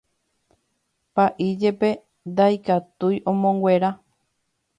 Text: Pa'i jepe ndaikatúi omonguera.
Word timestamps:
Pa'i 1.19 1.49
jepe 1.63 1.89
ndaikatúi 2.31 3.15
omonguera. 3.35 3.89